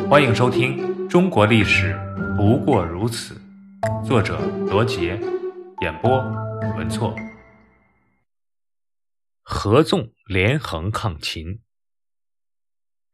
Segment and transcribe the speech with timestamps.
[0.00, 0.76] 欢迎收听
[1.08, 1.98] 《中国历史
[2.36, 3.40] 不过如此》，
[4.06, 4.38] 作者
[4.70, 5.18] 罗杰，
[5.82, 6.18] 演播
[6.76, 7.14] 文措。
[9.42, 11.60] 合纵连横抗秦。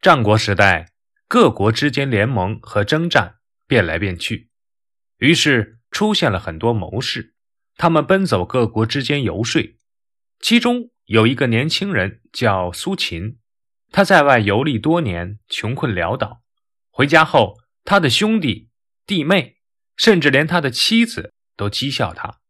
[0.01, 0.93] 战国时代，
[1.27, 3.37] 各国之间联盟和征战
[3.67, 4.51] 变来变去，
[5.19, 7.35] 于是出现了很多谋士，
[7.77, 9.77] 他们奔走各国之间游说。
[10.41, 13.39] 其中有一个年轻人叫苏秦，
[13.91, 16.43] 他在外游历多年，穷困潦倒。
[16.99, 18.71] 回家后，他的兄弟、
[19.07, 19.59] 弟妹，
[19.97, 22.41] 甚至连他的妻子都讥笑他，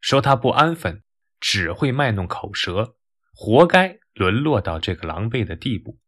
[0.00, 1.02] 说他不安分，
[1.38, 2.96] 只会卖弄口舌，
[3.34, 5.98] 活该沦落到这个狼狈的地步。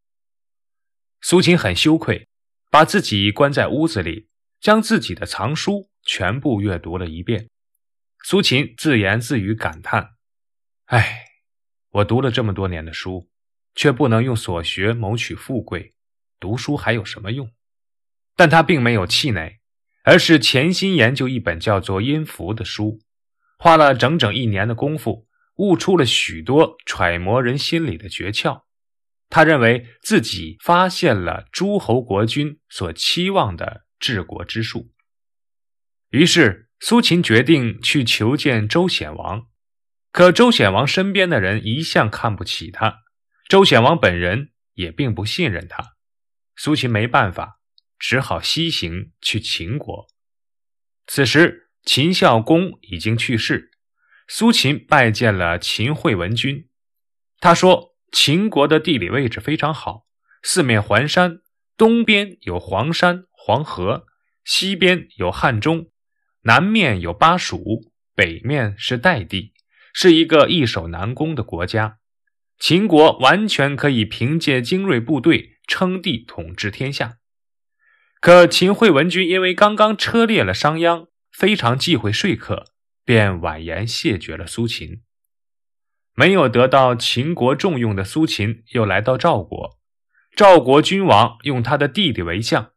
[1.20, 2.26] 苏秦很羞愧，
[2.70, 4.30] 把自己关在屋子里，
[4.62, 7.50] 将自己的藏书全部阅读了一遍。
[8.24, 10.14] 苏秦自言自语感叹
[10.88, 11.26] ：“唉。”
[11.92, 13.28] 我读了这么多年的书，
[13.74, 15.92] 却不能用所学谋取富贵，
[16.38, 17.52] 读书还有什么用？
[18.36, 19.60] 但他并没有气馁，
[20.04, 23.00] 而是潜心研究一本叫做《音符》的书，
[23.58, 28.62] 花了整整一年的功夫，悟出了许多揣摩人心理的诀窍。
[29.28, 34.90] 他认为自己发现了诸侯国君所期望的治国之术，
[36.10, 39.46] 于是苏秦决定去求见周显王。
[40.10, 43.02] 可周显王身边的人一向看不起他，
[43.48, 45.94] 周显王本人也并不信任他。
[46.56, 47.59] 苏秦没办法，
[48.00, 50.08] 只好西行去秦国。
[51.06, 53.70] 此时秦孝公已经去世，
[54.26, 56.68] 苏秦拜见了秦惠文君。
[57.38, 60.06] 他说：“秦国的地理位置非常好，
[60.42, 61.42] 四面环山，
[61.76, 64.06] 东边有黄山黄河，
[64.44, 65.90] 西边有汉中，
[66.42, 69.54] 南面有巴蜀，北面是代地。”
[69.92, 71.98] 是一个易守难攻的国家，
[72.60, 77.19] 秦国完全可以凭借精锐部队称帝统治天下。
[78.20, 82.66] 可秦惠文君因为刚刚车裂了商鞅，非常忌讳说客，
[83.02, 85.00] 便婉言谢绝了苏秦。
[86.14, 89.78] 没有得到秦国重用的苏秦，又来到赵国。
[90.36, 92.72] 赵国君王用他的弟弟为相，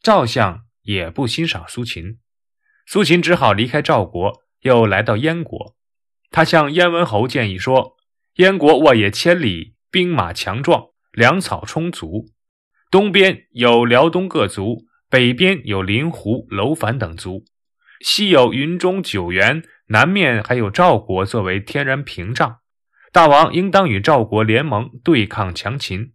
[0.00, 2.20] 赵相也不欣赏苏秦，
[2.86, 5.74] 苏秦只好离开赵国，又来到燕国。
[6.30, 7.96] 他向燕文侯建议说
[8.36, 12.33] ：“燕国沃野千里，兵马强壮，粮草充足。
[12.94, 17.44] 东边有辽东各族，北边有临湖、楼烦等族，
[17.98, 22.58] 西有云中、九原，南面还有赵国作为天然屏障。
[23.12, 26.12] 大王应当与赵国联盟对抗强秦。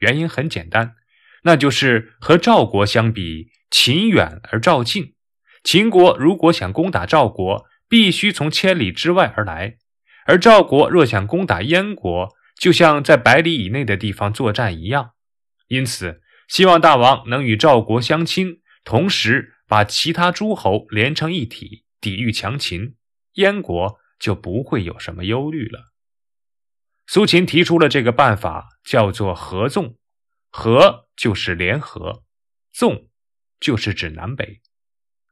[0.00, 0.96] 原因很简单，
[1.44, 5.14] 那就是和赵国相比，秦远而赵近。
[5.62, 9.76] 秦国如果想攻打赵国，必须从千里之外而来，
[10.26, 12.28] 而赵国若想攻打燕国，
[12.58, 15.12] 就像在百里以内的地方作战一样。
[15.68, 22.96] 因此，希望大王能与赵国相亲，同时把其他诸侯连成一体，抵御强秦，
[23.34, 25.92] 燕国就不会有什么忧虑了。
[27.06, 29.96] 苏秦提出了这个办法，叫做合纵。
[30.50, 32.24] 合就是联合，
[32.72, 33.08] 纵
[33.60, 34.62] 就是指南北。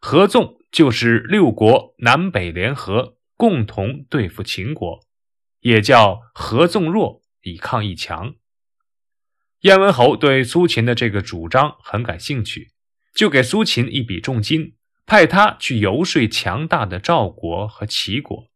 [0.00, 5.00] 合纵就是六国南北联合，共同对付秦国，
[5.60, 8.34] 也叫合纵弱以抗一强。
[9.64, 12.72] 燕文侯对苏秦的这个主张很感兴趣，
[13.14, 14.74] 就给苏秦一笔重金，
[15.06, 18.50] 派他去游说强大的赵国和齐国。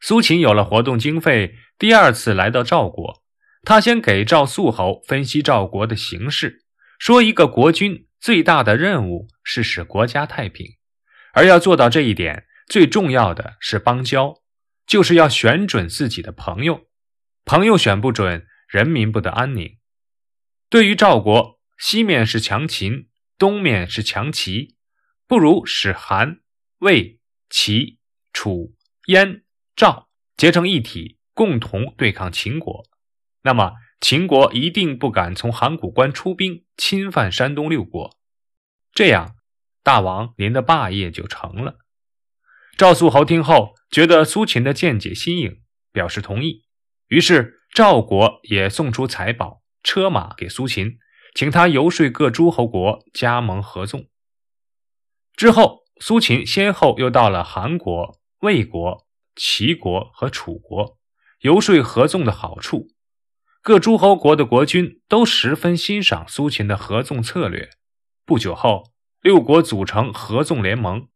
[0.00, 3.22] 苏秦有了活动经费，第二次来到赵国，
[3.62, 6.64] 他先给赵肃侯分析赵国的形势，
[6.98, 8.06] 说一个国君。
[8.20, 10.66] 最大的任务是使国家太平，
[11.32, 14.42] 而要做到这一点，最重要的是邦交，
[14.86, 16.82] 就是要选准自己的朋友。
[17.46, 19.79] 朋友选不准，人民不得安宁。
[20.70, 24.76] 对于赵国，西面是强秦，东面是强齐，
[25.26, 26.40] 不如使韩、
[26.78, 27.20] 魏、
[27.50, 27.98] 齐、
[28.32, 28.74] 楚、
[29.08, 29.42] 燕、
[29.76, 32.86] 赵结成一体，共同对抗秦国。
[33.42, 33.74] 那么。
[34.02, 38.16] 秦国一定不敢从函谷关出兵侵犯山东六国，
[38.94, 39.36] 这样
[39.82, 41.76] 大王您的霸业就成了。
[42.78, 45.60] 赵肃侯听后觉得苏秦的见解新颖，
[45.92, 46.64] 表示同意。
[47.08, 50.98] 于是赵国也送出财宝、车马给苏秦，
[51.34, 54.08] 请他游说各诸侯国加盟合纵。
[55.34, 60.98] 之后，苏秦先后又到了韩国、魏国、齐国和楚国，
[61.40, 62.88] 游说合纵的好处。
[63.62, 67.70] 各诸侯国的国君都十分欣赏苏秦的合纵策略。
[68.24, 71.08] 不久后，六国组成合纵联盟，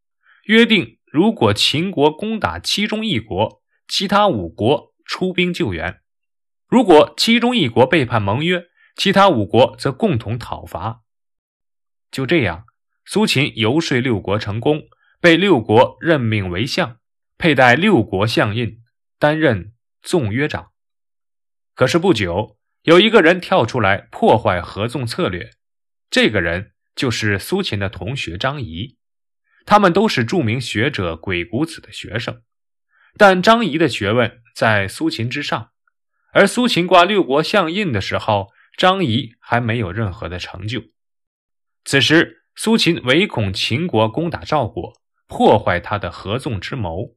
[0.45, 6.01] 约定如果秦国攻打其中一国，其他五国出兵救援；
[6.75, 8.67] 如果其中一国背叛盟约，
[8.97, 11.03] 其他五国则共同讨伐。
[12.11, 12.65] 就这样，
[13.05, 14.83] 苏秦游说六国成功，
[15.21, 16.99] 被六国任命为相，
[17.39, 18.83] 佩戴六国相印，
[19.21, 19.73] 担任
[20.03, 20.73] 纵约长。
[21.77, 25.53] 可是不久，有一个人跳出来破坏合纵策略，
[26.11, 28.99] 这个人就是苏秦的同学张仪。
[29.65, 32.43] 他们都是著名学者鬼谷子的学生，
[33.17, 35.71] 但张仪的学问在苏秦之上。
[36.35, 40.83] 而苏秦挂六国相印的时候，张仪还没有任何的成就。
[41.85, 47.17] 此时，苏秦唯恐秦国攻打赵国，破坏他的合纵之谋。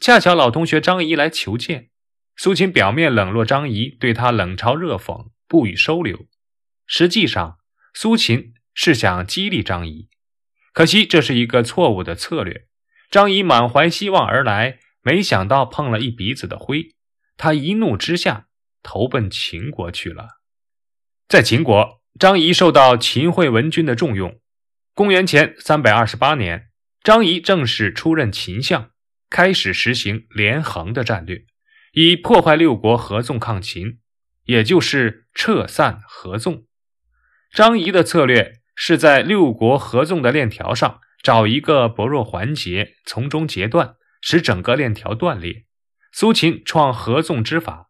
[0.00, 1.88] 恰巧老同学张仪来求见，
[2.36, 6.26] 苏秦表面冷落张仪，对他冷嘲热讽，不予收留。
[6.86, 7.58] 实际上，
[7.94, 10.08] 苏秦是想激励张仪。
[10.74, 12.66] 可惜这是一个错误的策略。
[13.10, 16.94] 张仪满怀希望而来，没想到碰了一鼻子的灰。
[17.38, 18.47] 他一怒之下
[18.82, 20.40] 投奔秦国去了。
[21.28, 24.40] 在秦国，张仪受到秦惠文君的重用。
[24.94, 26.68] 公元前三百二十八年，
[27.02, 28.90] 张仪正式出任秦相，
[29.30, 31.44] 开始实行连横的战略，
[31.92, 33.98] 以破坏六国合纵抗秦，
[34.44, 36.66] 也就是撤散合纵。
[37.52, 38.58] 张仪的策略。
[38.80, 45.64] 是在六国合纵的链条上找一个薄弱环节，从中截断，使整个链条断裂。
[46.12, 47.87] 苏秦创合纵之法，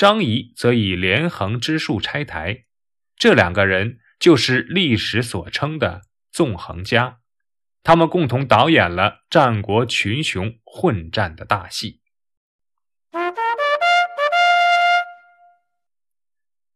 [0.00, 2.64] 张仪则以连横之术拆台。
[3.16, 6.00] 这两个人就是历史所称的
[6.32, 7.18] 纵横家，
[7.82, 12.00] 他们共同导演了战国群雄混战的大戏。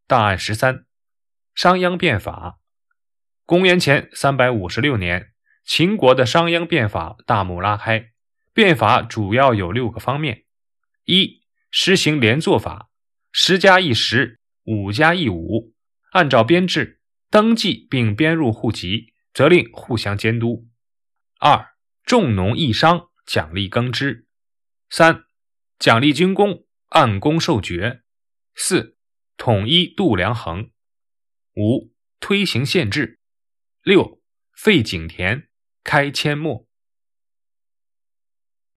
[0.06, 0.84] 大案十三：
[1.54, 2.58] 商鞅变法。
[3.46, 5.32] 公元前三百五十六年，
[5.64, 8.10] 秦国的商鞅变法大幕拉开。
[8.52, 10.44] 变法主要有六个方面：
[11.06, 12.90] 一、实行连坐法，
[13.36, 15.74] 十加一十，五加一五，
[16.12, 17.00] 按照编制
[17.30, 20.68] 登记并编入户籍，责令互相监督；
[21.40, 24.26] 二、重农抑商，奖励耕织；
[24.88, 25.24] 三、
[25.80, 28.02] 奖励军功，按功受爵；
[28.54, 28.96] 四、
[29.36, 30.70] 统一度量衡；
[31.56, 33.18] 五、推行县制。
[33.82, 34.22] 六
[34.56, 35.48] 废井田，
[35.82, 36.68] 开阡陌。